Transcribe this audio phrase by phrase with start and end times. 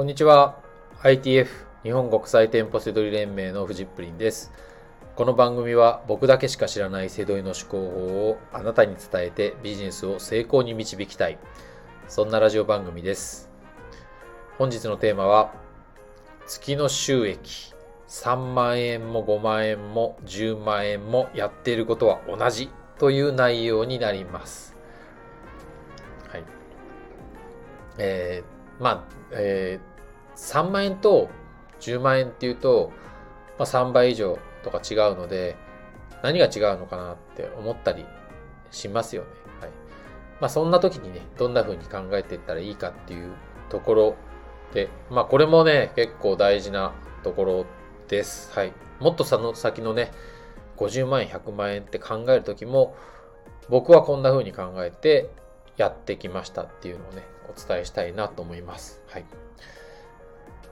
[0.00, 0.56] こんにちは。
[1.02, 1.46] ITF
[1.82, 4.50] 日本国際店舗セドリ連盟のフジップリンです。
[5.14, 11.38] この番組は僕だけしか知らないセドリの思考法をあなたに伝えてビジネスを成功に導きたい。
[12.08, 13.50] そんなラジオ番組です。
[14.56, 15.52] 本日のテーマは
[16.46, 17.74] 月の収益
[18.08, 24.74] 3万円も5万円も10万円もやっていることは同じという内容になります。
[26.30, 26.44] はい。
[27.98, 29.89] えー、まあ、えー
[30.40, 31.28] 3万円と
[31.80, 32.92] 10万円っていうと、
[33.58, 35.56] まあ、3倍以上とか違うので、
[36.22, 38.04] 何が違うのかなって思ったり
[38.70, 39.28] しますよね。
[39.60, 39.70] はい。
[40.40, 43.32] まあそんな時にね、どんな風に考えていったらいいかっていう
[43.68, 44.16] ところ
[44.72, 47.66] で、まあこれもね、結構大事なところ
[48.08, 48.52] です。
[48.54, 48.72] はい。
[48.98, 50.10] もっとその先のね、
[50.76, 52.96] 50万円、100万円って考える時も、
[53.68, 55.30] 僕はこんな風に考えて
[55.76, 59.02] やってきましたっていうのをね、お伝えしたいなと思います。
[59.06, 59.24] はい。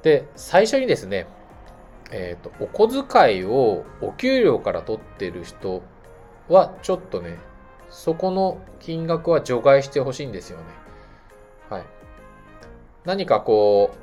[0.03, 1.27] で、最初にですね、
[2.11, 5.83] えっ、と、お小遣いをお給料から取ってる人
[6.49, 7.39] は、ちょっとね、
[7.91, 10.65] そこの金額は除外してほしいんですよね。
[11.71, 11.85] はい。
[13.05, 13.99] 何かこう、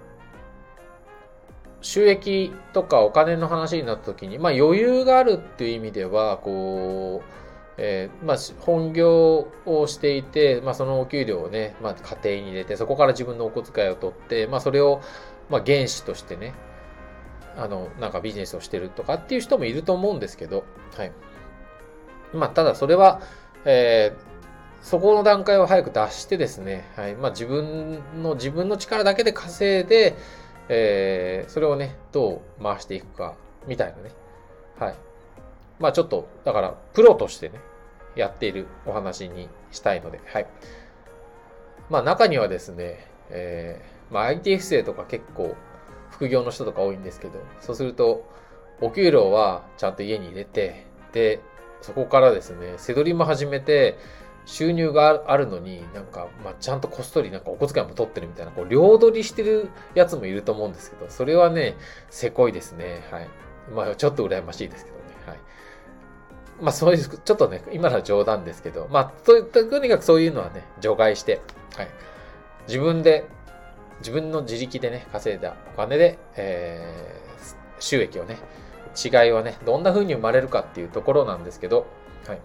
[1.81, 7.44] 収益とかお金の話になった時に、まあ余裕があるっていう意味では、こう、
[7.77, 15.01] えーまあ、本業をしていて、まあ、そのお給料をね、まあ、家庭に入れて、そこから自分のお小遣いを取って、まあ、それを、
[15.49, 16.53] まあ、原資としてね、
[17.57, 20.63] あの、なんかビジネスをしてるとかっていう人もいると思うんですけど、
[20.97, 21.11] はい。
[22.33, 23.21] まあ、ただそれは、
[23.65, 24.35] えー
[24.81, 27.15] そこの段階を早く脱してですね、はい。
[27.15, 30.15] まあ、自分の、自分の力だけで稼いで、
[30.69, 33.33] えーそれをね、どう回していくか、
[33.65, 34.11] みたいなね。
[34.77, 34.95] はい。
[35.79, 37.59] まあちょっと、だから、プロとしてね、
[38.15, 40.47] やっているお話にしたいので、はい。
[41.89, 45.55] まあ中にはですね、えーまあ ITF 生とか結構
[46.11, 48.25] 副業の人とか多いんですけど、そうすると、
[48.81, 51.41] お給料はちゃんと家に入れて、で、
[51.81, 53.97] そこからですね、背取りも始めて、
[54.45, 61.75] 収入があるのになんか、まあ、ちゃんとこっそりなんかお小遣いも取ってるみたいな、こう、両取りしてるやつもいると思うんですけど、それはね、
[62.11, 63.07] せこいですね。
[63.11, 63.29] はい。
[63.73, 65.03] まあ、ちょっと羨ましいですけどね。
[65.25, 65.39] はい。
[66.61, 71.41] まあそういう、ちょっとね、今のは冗談ですけど、まあと、とにかくそういうのはね、除外して、
[71.75, 71.87] はい。
[72.67, 73.25] 自分で、
[73.99, 78.37] 自分の自力でね、稼いだお金で、えー、収益をね、
[78.95, 81.85] 違いはね、どんな風に生まれるかっていうところなんですけど、
[82.27, 82.39] はい。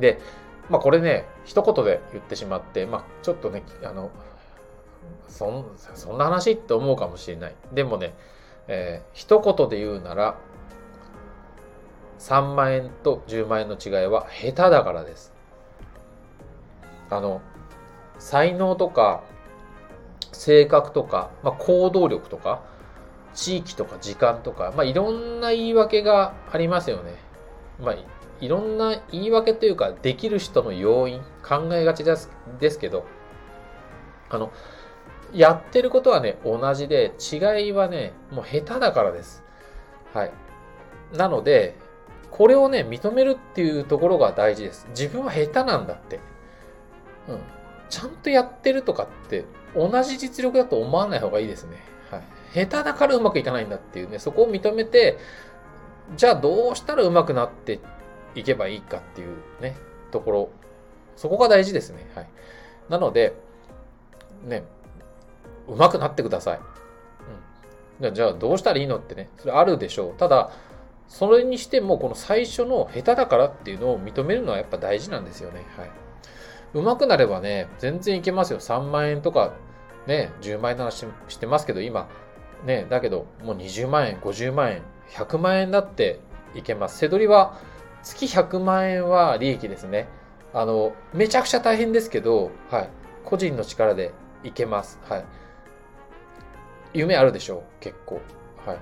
[0.00, 0.18] で、
[0.68, 4.10] まあこれね、一言で言ってしまって、まあちょっとね、あの、
[5.28, 7.54] そん、そんな話って思うかもしれない。
[7.72, 8.14] でもね、
[8.68, 10.36] えー一言で言うなら、
[12.26, 15.32] 3万円と10万円の違いは下手だからです。
[17.08, 17.40] あの、
[18.18, 19.22] 才能とか、
[20.32, 22.64] 性格とか、まあ、行動力とか、
[23.32, 27.14] 地域とか時間とか、まあ、いろんな言い訳がありますよね。
[27.80, 27.94] まあ、
[28.40, 33.06] いろんな言い訳というか、できる人の要因、考えがちですですけど、
[34.30, 34.50] あの、
[35.32, 39.44] やってることはね、同じで、違いはね、もう下手だからです。
[40.12, 40.32] はい。
[41.16, 41.85] なので、
[42.30, 44.86] これをね、認めるっていうところが大事です。
[44.90, 46.20] 自分は下手なんだって。
[47.28, 47.40] うん。
[47.88, 49.44] ちゃんとやってるとかって、
[49.74, 51.76] 同じ実力だと思わない方がいいですね。
[52.10, 52.22] はい。
[52.66, 55.18] 下手だからうまくいかないんだっていうね、そこを認めて、
[56.16, 57.80] じゃあどうしたらうまくなって
[58.34, 59.76] いけばいいかっていうね、
[60.10, 60.48] ところ。
[61.16, 62.10] そこが大事ですね。
[62.14, 62.28] はい。
[62.88, 63.34] なので、
[64.44, 64.64] ね、
[65.68, 66.60] うまくなってください。
[68.00, 68.14] うん。
[68.14, 70.14] じゃあどうしたらいいのってね、それあるでしょう。
[70.14, 70.50] ただ、
[71.08, 75.64] それにしても、この最初の下手だからっていうのを認めるのはやっぱ大事なんですよね。
[75.76, 75.90] はい。
[76.74, 78.58] うまくなればね、全然いけますよ。
[78.58, 79.54] 3万円とか、
[80.06, 82.08] ね、10万円の話してますけど、今、
[82.64, 86.20] ね、だけど、もう20万円、50万円、100万円だって
[86.54, 86.98] いけます。
[86.98, 87.58] 背取りは、
[88.02, 90.08] 月100万円は利益ですね。
[90.52, 92.90] あの、めちゃくちゃ大変ですけど、はい。
[93.24, 94.12] 個人の力で
[94.44, 95.00] いけます。
[95.08, 95.24] はい。
[96.94, 98.20] 夢あるでしょう、結構。
[98.64, 98.78] はい。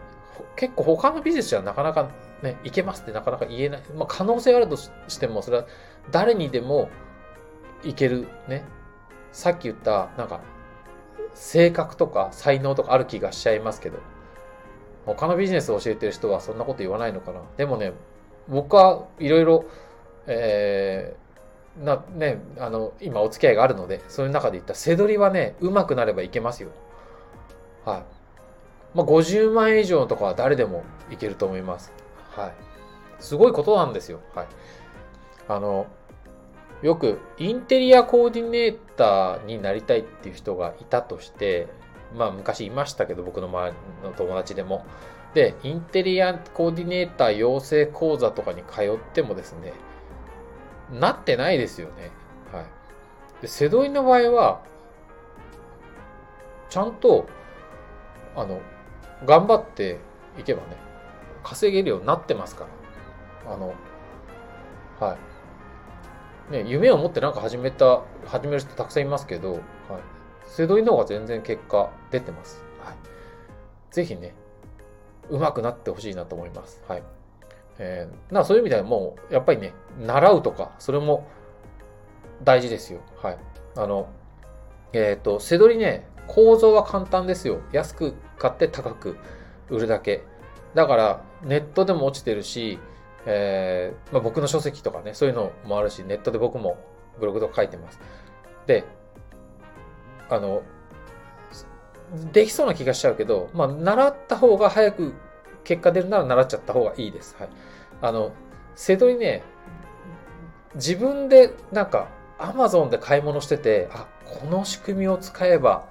[0.57, 2.11] 結構他のビジネスじゃなかなか
[2.43, 3.83] ね、いけますってなかなか言えない。
[3.97, 5.67] まあ可能性あるとしても、それは
[6.11, 6.89] 誰にでも
[7.83, 8.65] いけるね。
[9.33, 10.41] さっき言った、なんか、
[11.35, 13.99] 性格とか才能とかある気がしちゃいますけど、
[15.07, 17.41] 他のビジネスを教えてる人はそんなこと言わないのかな。
[17.57, 17.93] でもね、
[18.49, 19.65] 僕はいろいろ、
[20.27, 26.71] えー、な、ね、あの、今お付き合いがあるので、そういう中で言った、背取りはね、うまくなればいけますよ。
[27.85, 28.03] はい。
[28.95, 31.93] まあ、50万円以上のとかは誰でもいけると思います。
[32.37, 32.53] はい。
[33.19, 34.21] すごいことなんですよ。
[34.35, 34.47] はい。
[35.49, 35.87] あの、
[36.83, 41.69] よくインテリアコーディネーターになりたいっていう人がいたとして、
[42.15, 43.77] まあ昔いましたけど、僕の周り
[44.09, 44.85] の友達でも。
[45.35, 49.73] で、インテリアコーディネーター養成講座とかに通ってもですね、
[50.93, 52.11] なってないですよね。
[52.53, 52.65] はい。
[53.43, 54.63] で、セドイの場合は、
[56.69, 57.27] ちゃんと、
[58.37, 58.61] あの、
[59.25, 59.99] 頑張って
[60.39, 60.77] いけばね、
[61.43, 62.67] 稼げるようになってますか
[63.45, 63.55] ら。
[63.55, 63.75] あの、
[65.01, 65.17] は
[66.51, 66.53] い。
[66.53, 69.63] ね、夢を持ってなんか始めた、始める人たくさんいますけど、はい。
[70.47, 72.63] セドイの方が全然結果出てます。
[72.81, 72.95] はい。
[73.91, 74.35] ぜひね、
[75.31, 76.83] 上手くなってほしいなと思います。
[76.89, 77.03] はい。
[77.79, 81.27] えー、なそういう意味ではもう、やっぱりね、習うとか、それも
[82.43, 83.01] 大事ですよ。
[83.23, 83.39] はい。
[83.77, 84.09] あの、
[84.93, 87.61] えっ、ー、と、背取りね、構造は簡単ですよ。
[87.73, 89.17] 安く買って高く
[89.69, 90.25] 売るだけ。
[90.75, 92.79] だから、ネットでも落ちてるし、
[93.27, 96.79] えー、まあ、僕の書籍とかね、そういうのもあるし、ネットで僕も
[97.19, 98.01] ブログとか書いてます。
[98.67, 98.85] で、
[100.29, 100.63] あの、
[102.33, 105.15] できそうな気がしちゃうけど、まあ、習った方が早く
[105.65, 107.37] 結果出るなら習っちゃった方がいいです。
[107.39, 107.49] はい。
[108.03, 108.33] あの、
[108.75, 109.43] せどりね、
[110.75, 115.87] 自分でなんか、アマゾンで買い物してて、あ、この仕組みを使えば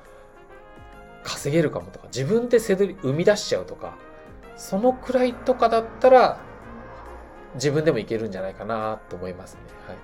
[1.23, 3.95] 稼げるかもとか、自分でせどり生み出しちゃうとか、
[4.55, 6.39] そのくらいとかだったら、
[7.55, 9.61] 自分でもいけるんじゃないかなと思いますね。
[9.87, 9.97] はい。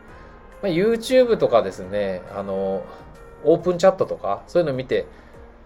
[0.61, 2.83] まあ、YouTube とかですね、あの、
[3.43, 5.07] オープンチャットとか、そういうの見て、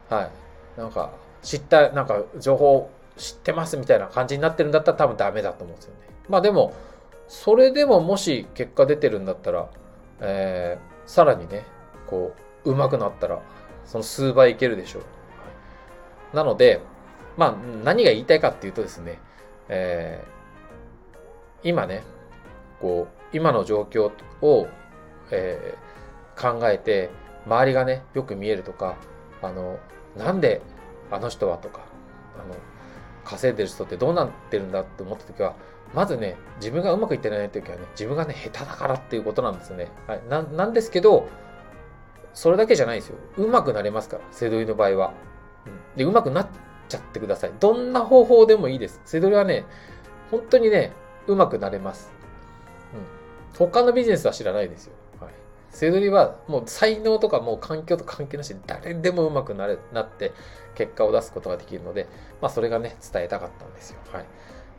[0.10, 0.30] は
[0.78, 0.80] い。
[0.80, 1.12] なんか、
[1.42, 6.00] 知った、なんか、情報知ってますみたいな感じになってるんだったら多分ダメだと思うんですよね。
[6.30, 6.74] まあでも、
[7.28, 9.70] それでももし結果出てるんだったら、
[10.20, 11.64] えー、さらにね、
[12.08, 12.34] こ
[12.66, 13.42] う、上手くなったら、
[13.86, 15.04] その数倍いけるでしょう。
[16.34, 16.82] なので、
[17.38, 19.20] まあ、何が言いたいかっていうとですね、
[19.70, 22.04] えー、今ね、
[22.82, 24.68] こう、今の状況を、
[25.32, 27.10] えー、考えて、
[27.46, 28.96] 周りがね、よく見えるとか、
[29.42, 29.80] あの、
[30.18, 30.62] なんで
[31.12, 31.82] あの人はとか、
[32.36, 32.56] あの、
[33.24, 35.56] 稼いでる人ってどうなってるんだって思った時は、
[35.94, 39.90] まずね、自分がうまくいってない時はね、自分がね、下手だからっていうことなんですね。
[40.08, 40.22] はい。
[40.28, 41.28] な、なんですけど、
[42.34, 43.18] それだけじゃないですよ。
[43.38, 45.14] うまくなれますから、セドリの場合は。
[45.96, 46.48] で、うまくなっ
[46.90, 47.52] ちゃってください。
[47.60, 49.02] どんな方法でもいいです。
[49.06, 49.66] セドリはね、
[50.32, 50.94] 本当にね、
[51.28, 52.12] うまくなれます。
[52.94, 53.68] うん。
[53.68, 54.94] 他のビジネスは知らないですよ。
[55.20, 55.34] はい
[55.70, 60.32] セドリはもう才能とかもう環境と関係なしで誰でもうまくなれなって
[60.76, 62.08] 結果を出すことができるので、
[62.42, 64.00] まあそれがね、伝えたかったんですよ。
[64.12, 64.24] はい。
[64.24, 64.28] ま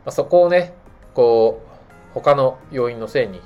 [0.05, 0.73] あ、そこをね、
[1.13, 3.41] こう、他の要因のせいに、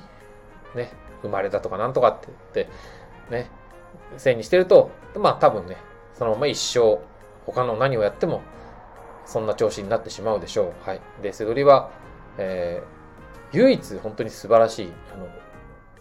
[0.74, 0.90] ね、
[1.22, 2.72] 生まれたとかなんとかって言って、
[3.30, 3.50] ね、
[4.16, 5.76] せいにしてると、まあ多分ね、
[6.14, 7.00] そのまま一生、
[7.46, 8.42] 他の何をやっても、
[9.24, 10.88] そんな調子になってしまうでしょう。
[10.88, 11.00] はい。
[11.22, 11.90] で、セドリは、
[12.38, 15.26] えー、唯一本当に素晴らしい、あの、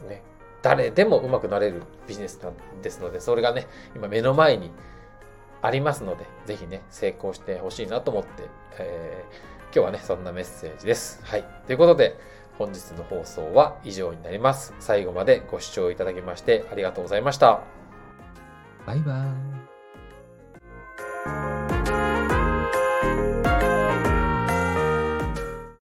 [0.10, 0.24] ね、
[0.62, 4.72] 誰でもうまくなれるビジネスなんですので、それがね、今目の前に
[5.62, 8.30] ありますので、ぜひね、成功してほしいなと思って、
[8.80, 11.22] えー、今日はね、そんなメッセージです。
[11.24, 11.46] はい。
[11.68, 12.18] ということで、
[12.58, 14.74] 本日の放送は以上になります。
[14.80, 17.62] 最後までご視聴いただきましてありがとうございました。
[18.86, 19.59] バイバーイ。